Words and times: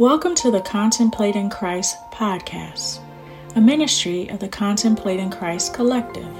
Welcome 0.00 0.34
to 0.36 0.50
the 0.50 0.62
Contemplating 0.62 1.50
Christ 1.50 1.98
podcast, 2.10 3.00
a 3.54 3.60
ministry 3.60 4.28
of 4.28 4.38
the 4.38 4.48
Contemplating 4.48 5.30
Christ 5.30 5.74
Collective, 5.74 6.34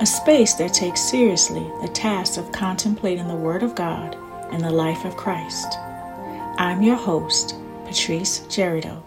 a 0.00 0.04
space 0.04 0.54
that 0.54 0.74
takes 0.74 1.00
seriously 1.00 1.62
the 1.82 1.92
task 1.94 2.36
of 2.36 2.50
contemplating 2.50 3.28
the 3.28 3.36
Word 3.36 3.62
of 3.62 3.76
God 3.76 4.16
and 4.50 4.60
the 4.60 4.72
life 4.72 5.04
of 5.04 5.16
Christ. 5.16 5.68
I'm 6.58 6.82
your 6.82 6.96
host, 6.96 7.54
Patrice 7.84 8.40
Jerido, 8.48 9.00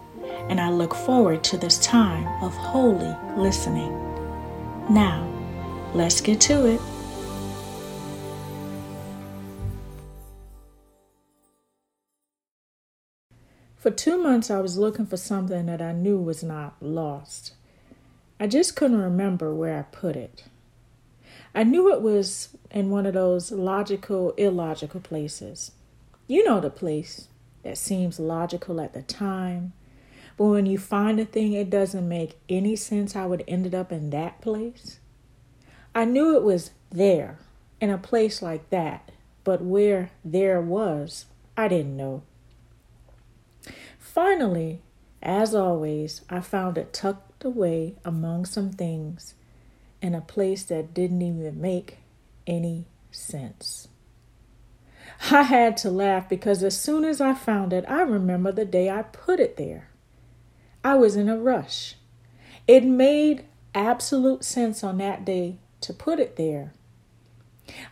and 0.47 0.61
I 0.61 0.69
look 0.69 0.95
forward 0.95 1.43
to 1.43 1.57
this 1.57 1.77
time 1.79 2.25
of 2.41 2.55
holy 2.55 3.13
listening. 3.35 3.91
Now, 4.89 5.29
let's 5.93 6.21
get 6.21 6.39
to 6.39 6.67
it. 6.67 6.79
For 13.83 13.91
two 13.91 14.17
months, 14.17 14.49
I 14.49 14.61
was 14.61 14.77
looking 14.77 15.05
for 15.07 15.17
something 15.17 15.65
that 15.65 15.81
I 15.81 15.91
knew 15.91 16.17
was 16.17 16.41
not 16.41 16.77
lost. 16.79 17.51
I 18.39 18.47
just 18.47 18.77
couldn't 18.77 19.01
remember 19.01 19.53
where 19.53 19.77
I 19.77 19.81
put 19.81 20.15
it. 20.15 20.45
I 21.53 21.65
knew 21.65 21.91
it 21.93 22.01
was 22.01 22.55
in 22.71 22.91
one 22.91 23.05
of 23.05 23.13
those 23.13 23.51
logical, 23.51 24.31
illogical 24.37 25.01
places. 25.01 25.73
You 26.27 26.45
know 26.45 26.61
the 26.61 26.69
place 26.69 27.27
that 27.63 27.77
seems 27.77 28.21
logical 28.21 28.79
at 28.79 28.93
the 28.93 29.01
time, 29.01 29.73
but 30.37 30.45
when 30.45 30.65
you 30.65 30.77
find 30.77 31.19
a 31.19 31.25
thing, 31.25 31.51
it 31.51 31.69
doesn't 31.69 32.07
make 32.07 32.39
any 32.47 32.77
sense 32.77 33.11
how 33.11 33.33
it 33.33 33.43
ended 33.49 33.75
up 33.75 33.91
in 33.91 34.11
that 34.11 34.39
place. 34.39 35.01
I 35.93 36.05
knew 36.05 36.37
it 36.37 36.43
was 36.43 36.71
there, 36.89 37.37
in 37.81 37.89
a 37.89 37.97
place 37.97 38.41
like 38.41 38.69
that, 38.69 39.11
but 39.43 39.61
where 39.61 40.11
there 40.23 40.61
was, 40.61 41.25
I 41.57 41.67
didn't 41.67 41.97
know. 41.97 42.23
Finally, 44.13 44.79
as 45.23 45.55
always, 45.55 46.21
I 46.29 46.39
found 46.39 46.77
it 46.77 46.93
tucked 46.93 47.43
away 47.43 47.95
among 48.05 48.45
some 48.45 48.69
things 48.69 49.33
in 50.03 50.13
a 50.13 50.21
place 50.21 50.61
that 50.65 50.93
didn't 50.93 51.23
even 51.23 51.59
make 51.59 51.97
any 52.45 52.85
sense. 53.09 53.87
I 55.31 55.41
had 55.41 55.77
to 55.77 55.89
laugh 55.89 56.29
because 56.29 56.61
as 56.61 56.79
soon 56.79 57.05
as 57.05 57.21
I 57.21 57.33
found 57.33 57.73
it, 57.73 57.85
I 57.87 58.03
remember 58.03 58.51
the 58.51 58.65
day 58.65 58.87
I 58.87 59.01
put 59.01 59.39
it 59.39 59.57
there. 59.57 59.89
I 60.83 60.93
was 60.93 61.15
in 61.15 61.27
a 61.27 61.35
rush. 61.35 61.95
It 62.67 62.85
made 62.85 63.45
absolute 63.73 64.43
sense 64.43 64.83
on 64.83 64.99
that 64.99 65.25
day 65.25 65.57
to 65.81 65.91
put 65.91 66.19
it 66.19 66.35
there. 66.35 66.71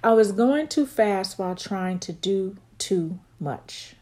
I 0.03 0.13
was 0.13 0.33
going 0.33 0.67
too 0.67 0.85
fast 0.85 1.39
while 1.39 1.55
trying 1.55 1.97
to 1.97 2.13
do 2.13 2.57
too 2.77 3.17
much. 3.39 3.95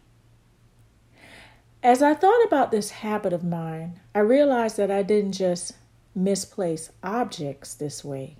As 1.81 2.03
I 2.03 2.13
thought 2.13 2.43
about 2.45 2.71
this 2.71 2.89
habit 2.89 3.31
of 3.31 3.43
mine, 3.43 4.01
I 4.13 4.19
realized 4.19 4.75
that 4.75 4.91
I 4.91 5.01
didn't 5.01 5.31
just 5.31 5.73
misplace 6.13 6.91
objects 7.01 7.73
this 7.73 8.03
way. 8.03 8.35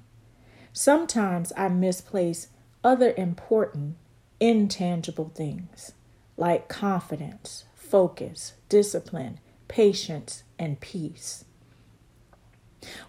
Sometimes 0.74 1.54
I 1.56 1.70
misplace 1.70 2.48
other 2.84 3.14
important, 3.16 3.96
intangible 4.42 5.32
things 5.34 5.94
like 6.36 6.68
confidence, 6.68 7.64
focus, 7.76 8.54
discipline, 8.68 9.40
patience, 9.70 10.44
and 10.58 10.80
peace. 10.82 11.46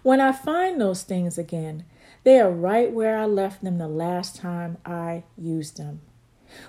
When 0.01 0.21
I 0.21 0.31
find 0.31 0.79
those 0.79 1.03
things 1.03 1.37
again, 1.37 1.83
they 2.23 2.39
are 2.39 2.51
right 2.51 2.91
where 2.91 3.17
I 3.17 3.25
left 3.25 3.63
them 3.63 3.77
the 3.77 3.87
last 3.89 4.37
time 4.37 4.77
I 4.85 5.23
used 5.37 5.77
them, 5.77 6.01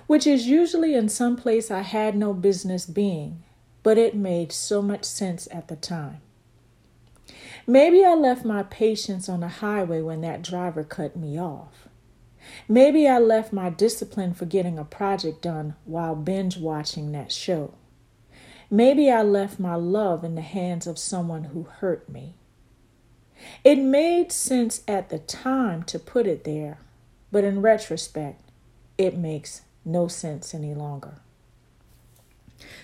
which 0.07 0.27
is 0.27 0.47
usually 0.47 0.95
in 0.95 1.07
some 1.07 1.37
place 1.37 1.71
I 1.71 1.81
had 1.81 2.17
no 2.17 2.33
business 2.33 2.85
being 2.85 3.41
but 3.83 3.97
it 3.97 4.15
made 4.15 4.51
so 4.51 4.81
much 4.81 5.03
sense 5.03 5.47
at 5.51 5.67
the 5.67 5.75
time. 5.75 6.21
Maybe 7.67 8.03
I 8.03 8.13
left 8.13 8.43
my 8.43 8.63
patience 8.63 9.29
on 9.29 9.41
the 9.41 9.47
highway 9.47 10.01
when 10.01 10.21
that 10.21 10.41
driver 10.41 10.83
cut 10.83 11.15
me 11.15 11.39
off. 11.39 11.87
Maybe 12.67 13.07
I 13.07 13.19
left 13.19 13.53
my 13.53 13.69
discipline 13.69 14.33
for 14.33 14.45
getting 14.45 14.77
a 14.77 14.83
project 14.83 15.41
done 15.41 15.75
while 15.85 16.15
binge 16.15 16.57
watching 16.57 17.11
that 17.11 17.31
show. 17.31 17.73
Maybe 18.69 19.11
I 19.11 19.21
left 19.21 19.59
my 19.59 19.75
love 19.75 20.23
in 20.23 20.35
the 20.35 20.41
hands 20.41 20.87
of 20.87 20.97
someone 20.97 21.45
who 21.45 21.63
hurt 21.63 22.09
me. 22.09 22.33
It 23.63 23.77
made 23.77 24.31
sense 24.31 24.81
at 24.87 25.09
the 25.09 25.19
time 25.19 25.83
to 25.83 25.99
put 25.99 26.27
it 26.27 26.43
there, 26.43 26.79
but 27.31 27.43
in 27.43 27.61
retrospect, 27.61 28.41
it 28.97 29.17
makes 29.17 29.61
no 29.85 30.07
sense 30.07 30.53
any 30.53 30.73
longer. 30.73 31.15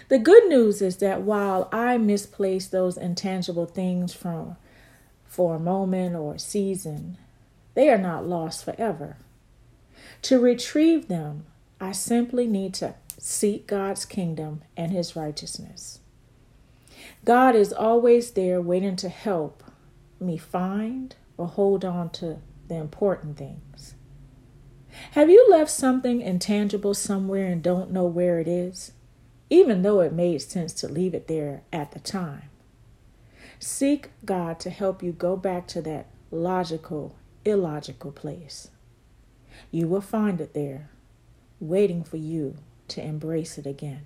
The 0.09 0.19
good 0.19 0.47
news 0.47 0.81
is 0.81 0.97
that 0.97 1.21
while 1.21 1.69
I 1.71 1.97
misplace 1.97 2.67
those 2.67 2.97
intangible 2.97 3.65
things 3.65 4.13
from 4.13 4.57
for 5.25 5.55
a 5.55 5.59
moment 5.59 6.15
or 6.15 6.35
a 6.35 6.39
season, 6.39 7.17
they 7.75 7.89
are 7.89 7.97
not 7.97 8.25
lost 8.25 8.65
forever. 8.65 9.17
To 10.23 10.39
retrieve 10.39 11.07
them, 11.07 11.45
I 11.79 11.91
simply 11.91 12.47
need 12.47 12.73
to 12.75 12.95
seek 13.17 13.67
God's 13.67 14.05
kingdom 14.05 14.63
and 14.75 14.91
his 14.91 15.15
righteousness. 15.15 15.99
God 17.25 17.55
is 17.55 17.71
always 17.71 18.31
there 18.31 18.61
waiting 18.61 18.95
to 18.97 19.09
help 19.09 19.63
me 20.19 20.37
find 20.37 21.15
or 21.37 21.47
hold 21.47 21.85
on 21.85 22.09
to 22.09 22.39
the 22.67 22.75
important 22.75 23.37
things. 23.37 23.95
Have 25.11 25.29
you 25.29 25.47
left 25.49 25.71
something 25.71 26.21
intangible 26.21 26.93
somewhere 26.93 27.47
and 27.47 27.61
don't 27.61 27.91
know 27.91 28.05
where 28.05 28.39
it 28.39 28.47
is? 28.47 28.91
Even 29.49 29.81
though 29.81 29.99
it 30.01 30.13
made 30.13 30.41
sense 30.41 30.73
to 30.73 30.87
leave 30.87 31.13
it 31.13 31.27
there 31.27 31.63
at 31.73 31.91
the 31.91 31.99
time. 31.99 32.49
Seek 33.59 34.09
God 34.23 34.59
to 34.61 34.69
help 34.69 35.03
you 35.03 35.11
go 35.11 35.35
back 35.35 35.67
to 35.67 35.81
that 35.81 36.07
logical, 36.31 37.15
illogical 37.43 38.11
place. 38.11 38.69
You 39.71 39.87
will 39.87 40.01
find 40.01 40.39
it 40.39 40.53
there, 40.53 40.89
waiting 41.59 42.03
for 42.03 42.17
you 42.17 42.57
to 42.89 43.03
embrace 43.03 43.57
it 43.57 43.65
again. 43.65 44.05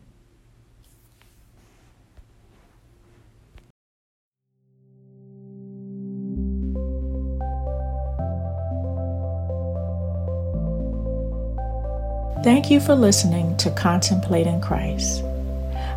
Thank 12.43 12.69
you 12.69 12.81
for 12.81 12.93
listening 12.93 13.55
to 13.57 13.71
Contemplating 13.71 14.59
Christ. 14.59 15.23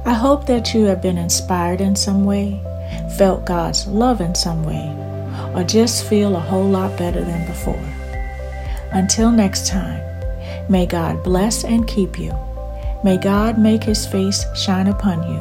I 0.07 0.13
hope 0.13 0.47
that 0.47 0.73
you 0.73 0.85
have 0.85 1.03
been 1.03 1.19
inspired 1.19 1.81
in 1.81 1.97
some 1.97 2.25
way, 2.25 2.63
felt 3.19 3.45
God's 3.45 3.89
love 3.89 4.21
in 4.21 4.37
some 4.37 4.63
way, 4.63 4.95
or 5.53 5.65
just 5.65 6.05
feel 6.09 6.37
a 6.37 6.41
whole 6.41 6.69
lot 6.69 6.97
better 6.97 7.25
than 7.25 7.45
before. 7.45 7.85
Until 8.93 9.33
next 9.33 9.67
time, 9.67 10.01
may 10.71 10.87
God 10.87 11.25
bless 11.25 11.65
and 11.65 11.89
keep 11.89 12.21
you. 12.21 12.33
May 13.03 13.19
God 13.19 13.59
make 13.59 13.83
his 13.83 14.07
face 14.07 14.47
shine 14.55 14.87
upon 14.87 15.29
you 15.29 15.41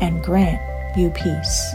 and 0.00 0.24
grant 0.24 0.58
you 0.96 1.10
peace. 1.10 1.74